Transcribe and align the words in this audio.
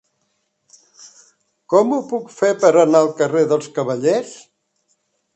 Com 1.73 1.93
ho 1.97 1.99
puc 2.13 2.31
fer 2.37 2.49
per 2.63 2.71
anar 2.83 3.01
al 3.03 3.11
carrer 3.19 3.43
dels 3.51 3.69
Cavallers? 3.75 4.33